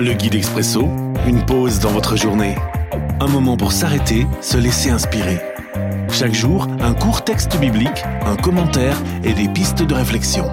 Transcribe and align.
Le 0.00 0.12
guide 0.12 0.36
expresso, 0.36 0.82
une 1.26 1.44
pause 1.44 1.80
dans 1.80 1.90
votre 1.90 2.14
journée. 2.14 2.54
Un 3.18 3.26
moment 3.26 3.56
pour 3.56 3.72
s'arrêter, 3.72 4.28
se 4.40 4.56
laisser 4.56 4.90
inspirer. 4.90 5.40
Chaque 6.08 6.34
jour, 6.34 6.68
un 6.78 6.94
court 6.94 7.24
texte 7.24 7.58
biblique, 7.58 8.04
un 8.24 8.36
commentaire 8.36 8.96
et 9.24 9.32
des 9.32 9.48
pistes 9.48 9.82
de 9.82 9.94
réflexion. 9.94 10.44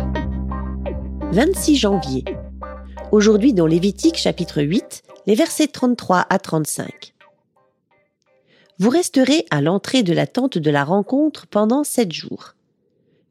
26 1.31 1.75
janvier. 1.75 2.25
Aujourd'hui 3.11 3.53
dans 3.53 3.67
Lévitique 3.67 4.17
chapitre 4.17 4.63
8, 4.63 5.03
les 5.27 5.35
versets 5.35 5.67
33 5.67 6.25
à 6.27 6.39
35. 6.39 7.13
Vous 8.79 8.89
resterez 8.89 9.45
à 9.51 9.61
l'entrée 9.61 10.01
de 10.01 10.13
la 10.13 10.25
tente 10.25 10.57
de 10.57 10.71
la 10.71 10.83
rencontre 10.83 11.45
pendant 11.45 11.83
sept 11.83 12.11
jours. 12.11 12.55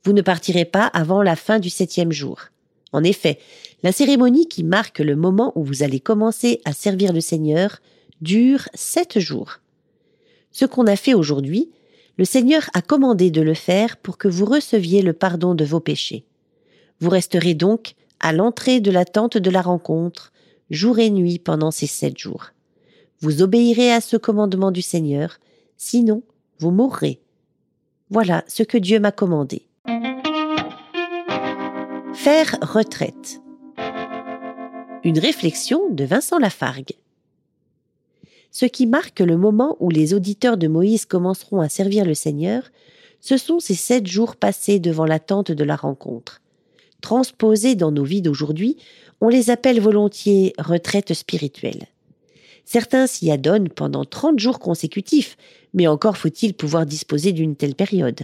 Vous 0.04 0.12
ne 0.12 0.22
partirez 0.22 0.64
pas 0.64 0.86
avant 0.86 1.22
la 1.22 1.34
fin 1.34 1.58
du 1.58 1.70
septième 1.70 2.12
jour. 2.12 2.50
En 2.94 3.02
effet, 3.02 3.40
la 3.82 3.90
cérémonie 3.90 4.46
qui 4.46 4.62
marque 4.62 5.00
le 5.00 5.16
moment 5.16 5.52
où 5.56 5.64
vous 5.64 5.82
allez 5.82 5.98
commencer 5.98 6.60
à 6.64 6.72
servir 6.72 7.12
le 7.12 7.20
Seigneur 7.20 7.80
dure 8.20 8.68
sept 8.72 9.18
jours. 9.18 9.58
Ce 10.52 10.64
qu'on 10.64 10.86
a 10.86 10.94
fait 10.94 11.12
aujourd'hui, 11.12 11.72
le 12.18 12.24
Seigneur 12.24 12.70
a 12.72 12.82
commandé 12.82 13.32
de 13.32 13.42
le 13.42 13.54
faire 13.54 13.96
pour 13.96 14.16
que 14.16 14.28
vous 14.28 14.44
receviez 14.44 15.02
le 15.02 15.12
pardon 15.12 15.56
de 15.56 15.64
vos 15.64 15.80
péchés. 15.80 16.24
Vous 17.00 17.10
resterez 17.10 17.54
donc 17.54 17.96
à 18.20 18.32
l'entrée 18.32 18.78
de 18.78 18.92
la 18.92 19.04
tente 19.04 19.38
de 19.38 19.50
la 19.50 19.60
rencontre, 19.60 20.32
jour 20.70 21.00
et 21.00 21.10
nuit 21.10 21.40
pendant 21.40 21.72
ces 21.72 21.88
sept 21.88 22.16
jours. 22.16 22.52
Vous 23.18 23.42
obéirez 23.42 23.90
à 23.90 24.00
ce 24.00 24.16
commandement 24.16 24.70
du 24.70 24.82
Seigneur, 24.82 25.40
sinon 25.76 26.22
vous 26.60 26.70
mourrez. 26.70 27.20
Voilà 28.08 28.44
ce 28.46 28.62
que 28.62 28.78
Dieu 28.78 29.00
m'a 29.00 29.10
commandé. 29.10 29.66
Faire 32.24 32.56
retraite. 32.62 33.42
Une 35.04 35.18
réflexion 35.18 35.90
de 35.90 36.04
Vincent 36.04 36.38
Lafargue. 36.38 36.94
Ce 38.50 38.64
qui 38.64 38.86
marque 38.86 39.20
le 39.20 39.36
moment 39.36 39.76
où 39.78 39.90
les 39.90 40.14
auditeurs 40.14 40.56
de 40.56 40.66
Moïse 40.66 41.04
commenceront 41.04 41.60
à 41.60 41.68
servir 41.68 42.06
le 42.06 42.14
Seigneur, 42.14 42.70
ce 43.20 43.36
sont 43.36 43.60
ces 43.60 43.74
sept 43.74 44.06
jours 44.06 44.36
passés 44.36 44.78
devant 44.78 45.04
la 45.04 45.18
tente 45.18 45.52
de 45.52 45.64
la 45.64 45.76
rencontre. 45.76 46.40
Transposés 47.02 47.74
dans 47.74 47.92
nos 47.92 48.04
vies 48.04 48.22
d'aujourd'hui, 48.22 48.78
on 49.20 49.28
les 49.28 49.50
appelle 49.50 49.78
volontiers 49.78 50.54
retraites 50.56 51.12
spirituelles. 51.12 51.88
Certains 52.64 53.06
s'y 53.06 53.30
adonnent 53.30 53.68
pendant 53.68 54.06
trente 54.06 54.38
jours 54.38 54.60
consécutifs, 54.60 55.36
mais 55.74 55.88
encore 55.88 56.16
faut-il 56.16 56.54
pouvoir 56.54 56.86
disposer 56.86 57.32
d'une 57.32 57.54
telle 57.54 57.74
période. 57.74 58.22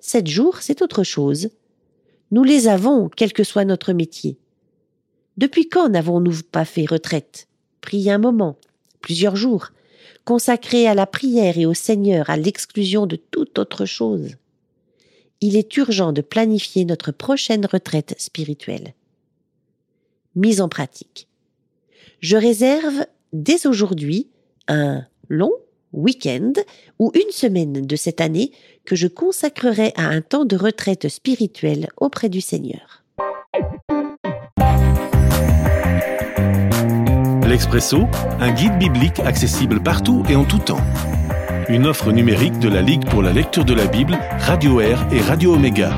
Sept 0.00 0.26
jours, 0.26 0.56
c'est 0.62 0.82
autre 0.82 1.04
chose. 1.04 1.50
Nous 2.30 2.44
les 2.44 2.68
avons, 2.68 3.08
quel 3.08 3.32
que 3.32 3.44
soit 3.44 3.64
notre 3.64 3.92
métier. 3.92 4.38
Depuis 5.36 5.68
quand 5.68 5.88
n'avons-nous 5.88 6.42
pas 6.50 6.64
fait 6.64 6.86
retraite? 6.86 7.48
Prié 7.80 8.12
un 8.12 8.18
moment, 8.18 8.56
plusieurs 9.00 9.36
jours, 9.36 9.70
consacré 10.24 10.86
à 10.86 10.94
la 10.94 11.06
prière 11.06 11.58
et 11.58 11.66
au 11.66 11.74
Seigneur 11.74 12.30
à 12.30 12.36
l'exclusion 12.36 13.06
de 13.06 13.16
toute 13.16 13.58
autre 13.58 13.84
chose. 13.84 14.36
Il 15.40 15.56
est 15.56 15.76
urgent 15.76 16.12
de 16.12 16.20
planifier 16.20 16.84
notre 16.84 17.12
prochaine 17.12 17.66
retraite 17.66 18.14
spirituelle. 18.18 18.94
Mise 20.36 20.60
en 20.60 20.68
pratique. 20.68 21.26
Je 22.20 22.36
réserve 22.36 23.06
dès 23.32 23.66
aujourd'hui 23.66 24.28
un 24.68 25.04
long 25.28 25.52
week-end 25.92 26.52
ou 26.98 27.12
une 27.14 27.30
semaine 27.30 27.86
de 27.86 27.96
cette 27.96 28.20
année 28.20 28.52
que 28.84 28.96
je 28.96 29.06
consacrerai 29.06 29.92
à 29.96 30.06
un 30.06 30.20
temps 30.20 30.44
de 30.44 30.56
retraite 30.56 31.08
spirituelle 31.08 31.88
auprès 31.96 32.28
du 32.28 32.40
Seigneur. 32.40 33.02
L'Expresso, 37.46 38.02
un 38.38 38.52
guide 38.52 38.78
biblique 38.78 39.18
accessible 39.18 39.82
partout 39.82 40.22
et 40.28 40.36
en 40.36 40.44
tout 40.44 40.58
temps. 40.58 40.80
Une 41.68 41.86
offre 41.86 42.12
numérique 42.12 42.58
de 42.60 42.68
la 42.68 42.80
Ligue 42.80 43.04
pour 43.08 43.22
la 43.22 43.32
lecture 43.32 43.64
de 43.64 43.74
la 43.74 43.86
Bible, 43.86 44.18
Radio 44.38 44.80
Air 44.80 45.06
et 45.12 45.20
Radio 45.20 45.54
Omega. 45.54 45.90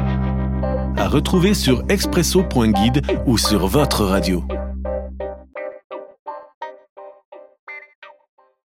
À 0.96 1.08
retrouver 1.08 1.54
sur 1.54 1.84
expresso.guide 1.88 3.02
ou 3.26 3.36
sur 3.38 3.66
votre 3.66 4.04
radio. 4.04 4.44